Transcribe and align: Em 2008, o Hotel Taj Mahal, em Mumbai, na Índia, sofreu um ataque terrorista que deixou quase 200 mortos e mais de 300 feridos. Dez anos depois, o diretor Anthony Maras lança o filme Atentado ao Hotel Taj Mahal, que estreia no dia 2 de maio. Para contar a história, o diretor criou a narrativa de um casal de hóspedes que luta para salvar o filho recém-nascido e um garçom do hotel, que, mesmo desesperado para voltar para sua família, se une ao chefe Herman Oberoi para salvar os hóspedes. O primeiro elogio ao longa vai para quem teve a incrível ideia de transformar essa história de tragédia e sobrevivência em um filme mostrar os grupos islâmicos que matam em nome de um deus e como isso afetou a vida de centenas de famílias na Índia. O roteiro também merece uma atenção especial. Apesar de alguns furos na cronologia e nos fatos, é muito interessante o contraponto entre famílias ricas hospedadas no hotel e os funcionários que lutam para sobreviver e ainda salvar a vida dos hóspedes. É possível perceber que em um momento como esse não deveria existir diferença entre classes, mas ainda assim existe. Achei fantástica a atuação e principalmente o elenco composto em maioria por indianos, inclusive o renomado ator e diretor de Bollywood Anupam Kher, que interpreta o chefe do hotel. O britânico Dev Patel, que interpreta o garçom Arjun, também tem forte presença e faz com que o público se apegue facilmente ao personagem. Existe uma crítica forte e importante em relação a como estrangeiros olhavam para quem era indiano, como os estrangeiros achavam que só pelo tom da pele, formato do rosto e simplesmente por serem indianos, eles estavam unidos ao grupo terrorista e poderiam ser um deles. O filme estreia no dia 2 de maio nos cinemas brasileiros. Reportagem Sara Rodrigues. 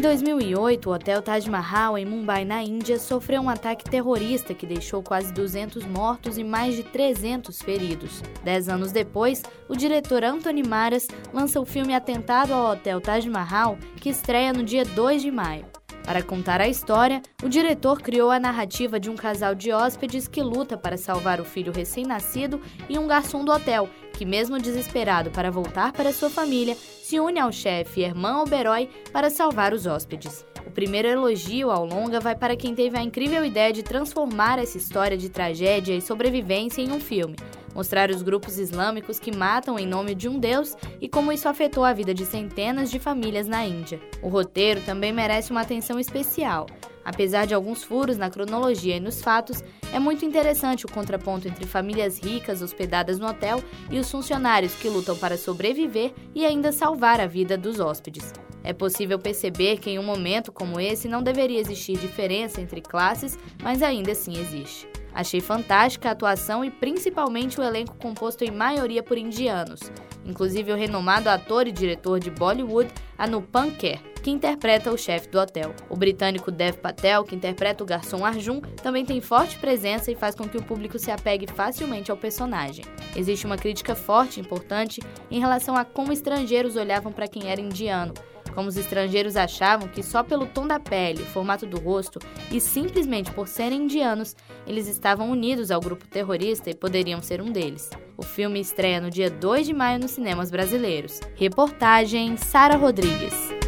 Em 0.00 0.02
2008, 0.02 0.88
o 0.88 0.94
Hotel 0.94 1.20
Taj 1.20 1.46
Mahal, 1.50 1.98
em 1.98 2.06
Mumbai, 2.06 2.42
na 2.42 2.62
Índia, 2.62 2.98
sofreu 2.98 3.42
um 3.42 3.50
ataque 3.50 3.84
terrorista 3.84 4.54
que 4.54 4.64
deixou 4.64 5.02
quase 5.02 5.30
200 5.30 5.84
mortos 5.84 6.38
e 6.38 6.42
mais 6.42 6.74
de 6.74 6.82
300 6.82 7.60
feridos. 7.60 8.22
Dez 8.42 8.70
anos 8.70 8.92
depois, 8.92 9.42
o 9.68 9.76
diretor 9.76 10.24
Anthony 10.24 10.62
Maras 10.66 11.06
lança 11.34 11.60
o 11.60 11.66
filme 11.66 11.94
Atentado 11.94 12.54
ao 12.54 12.72
Hotel 12.72 12.98
Taj 12.98 13.28
Mahal, 13.28 13.76
que 13.96 14.08
estreia 14.08 14.54
no 14.54 14.64
dia 14.64 14.86
2 14.86 15.20
de 15.20 15.30
maio. 15.30 15.66
Para 16.04 16.22
contar 16.22 16.60
a 16.60 16.68
história, 16.68 17.22
o 17.42 17.48
diretor 17.48 18.00
criou 18.00 18.30
a 18.30 18.40
narrativa 18.40 18.98
de 18.98 19.10
um 19.10 19.16
casal 19.16 19.54
de 19.54 19.72
hóspedes 19.72 20.26
que 20.26 20.42
luta 20.42 20.76
para 20.76 20.96
salvar 20.96 21.40
o 21.40 21.44
filho 21.44 21.72
recém-nascido 21.72 22.60
e 22.88 22.98
um 22.98 23.06
garçom 23.06 23.44
do 23.44 23.52
hotel, 23.52 23.88
que, 24.12 24.24
mesmo 24.24 24.58
desesperado 24.58 25.30
para 25.30 25.50
voltar 25.50 25.92
para 25.92 26.12
sua 26.12 26.30
família, 26.30 26.74
se 26.74 27.20
une 27.20 27.38
ao 27.38 27.52
chefe 27.52 28.02
Herman 28.02 28.42
Oberoi 28.42 28.88
para 29.12 29.30
salvar 29.30 29.72
os 29.72 29.86
hóspedes. 29.86 30.44
O 30.66 30.70
primeiro 30.70 31.08
elogio 31.08 31.70
ao 31.70 31.84
longa 31.84 32.20
vai 32.20 32.34
para 32.34 32.56
quem 32.56 32.74
teve 32.74 32.98
a 32.98 33.02
incrível 33.02 33.44
ideia 33.44 33.72
de 33.72 33.82
transformar 33.82 34.58
essa 34.58 34.78
história 34.78 35.16
de 35.16 35.28
tragédia 35.28 35.94
e 35.94 36.00
sobrevivência 36.00 36.82
em 36.82 36.92
um 36.92 37.00
filme 37.00 37.36
mostrar 37.74 38.10
os 38.10 38.22
grupos 38.22 38.58
islâmicos 38.58 39.18
que 39.18 39.36
matam 39.36 39.78
em 39.78 39.86
nome 39.86 40.14
de 40.14 40.28
um 40.28 40.38
deus 40.38 40.76
e 41.00 41.08
como 41.08 41.32
isso 41.32 41.48
afetou 41.48 41.84
a 41.84 41.92
vida 41.92 42.12
de 42.12 42.26
centenas 42.26 42.90
de 42.90 42.98
famílias 42.98 43.46
na 43.46 43.66
Índia. 43.66 44.00
O 44.22 44.28
roteiro 44.28 44.80
também 44.82 45.12
merece 45.12 45.50
uma 45.50 45.60
atenção 45.60 45.98
especial. 45.98 46.66
Apesar 47.04 47.46
de 47.46 47.54
alguns 47.54 47.82
furos 47.82 48.18
na 48.18 48.30
cronologia 48.30 48.96
e 48.96 49.00
nos 49.00 49.22
fatos, 49.22 49.64
é 49.92 49.98
muito 49.98 50.24
interessante 50.24 50.84
o 50.84 50.90
contraponto 50.90 51.48
entre 51.48 51.66
famílias 51.66 52.18
ricas 52.18 52.62
hospedadas 52.62 53.18
no 53.18 53.26
hotel 53.26 53.62
e 53.90 53.98
os 53.98 54.10
funcionários 54.10 54.74
que 54.74 54.88
lutam 54.88 55.16
para 55.16 55.38
sobreviver 55.38 56.12
e 56.34 56.44
ainda 56.44 56.72
salvar 56.72 57.20
a 57.20 57.26
vida 57.26 57.56
dos 57.56 57.80
hóspedes. 57.80 58.32
É 58.62 58.72
possível 58.72 59.18
perceber 59.18 59.78
que 59.78 59.90
em 59.90 59.98
um 59.98 60.02
momento 60.02 60.52
como 60.52 60.78
esse 60.78 61.08
não 61.08 61.22
deveria 61.22 61.58
existir 61.58 61.96
diferença 61.96 62.60
entre 62.60 62.82
classes, 62.82 63.38
mas 63.62 63.82
ainda 63.82 64.12
assim 64.12 64.38
existe. 64.38 64.86
Achei 65.14 65.40
fantástica 65.40 66.08
a 66.08 66.12
atuação 66.12 66.64
e 66.64 66.70
principalmente 66.70 67.60
o 67.60 67.64
elenco 67.64 67.96
composto 67.96 68.44
em 68.44 68.50
maioria 68.50 69.02
por 69.02 69.18
indianos, 69.18 69.80
inclusive 70.24 70.72
o 70.72 70.76
renomado 70.76 71.28
ator 71.28 71.66
e 71.66 71.72
diretor 71.72 72.20
de 72.20 72.30
Bollywood 72.30 72.90
Anupam 73.18 73.70
Kher, 73.70 74.00
que 74.22 74.30
interpreta 74.30 74.92
o 74.92 74.98
chefe 74.98 75.28
do 75.28 75.38
hotel. 75.38 75.74
O 75.88 75.96
britânico 75.96 76.50
Dev 76.50 76.76
Patel, 76.76 77.24
que 77.24 77.34
interpreta 77.34 77.82
o 77.82 77.86
garçom 77.86 78.24
Arjun, 78.24 78.60
também 78.82 79.04
tem 79.04 79.20
forte 79.20 79.58
presença 79.58 80.10
e 80.10 80.16
faz 80.16 80.34
com 80.34 80.48
que 80.48 80.56
o 80.56 80.62
público 80.62 80.98
se 80.98 81.10
apegue 81.10 81.46
facilmente 81.46 82.10
ao 82.10 82.16
personagem. 82.16 82.84
Existe 83.16 83.46
uma 83.46 83.56
crítica 83.56 83.94
forte 83.94 84.38
e 84.38 84.42
importante 84.42 85.00
em 85.30 85.40
relação 85.40 85.76
a 85.76 85.84
como 85.84 86.12
estrangeiros 86.12 86.76
olhavam 86.76 87.12
para 87.12 87.28
quem 87.28 87.50
era 87.50 87.60
indiano, 87.60 88.14
como 88.60 88.68
os 88.68 88.76
estrangeiros 88.76 89.36
achavam 89.36 89.88
que 89.88 90.02
só 90.02 90.22
pelo 90.22 90.44
tom 90.44 90.66
da 90.66 90.78
pele, 90.78 91.24
formato 91.24 91.64
do 91.64 91.78
rosto 91.78 92.18
e 92.52 92.60
simplesmente 92.60 93.30
por 93.30 93.48
serem 93.48 93.84
indianos, 93.84 94.36
eles 94.66 94.86
estavam 94.86 95.30
unidos 95.30 95.70
ao 95.70 95.80
grupo 95.80 96.06
terrorista 96.06 96.68
e 96.68 96.74
poderiam 96.74 97.22
ser 97.22 97.40
um 97.40 97.50
deles. 97.50 97.88
O 98.18 98.22
filme 98.22 98.60
estreia 98.60 99.00
no 99.00 99.08
dia 99.08 99.30
2 99.30 99.68
de 99.68 99.72
maio 99.72 99.98
nos 99.98 100.10
cinemas 100.10 100.50
brasileiros. 100.50 101.20
Reportagem 101.36 102.36
Sara 102.36 102.76
Rodrigues. 102.76 103.59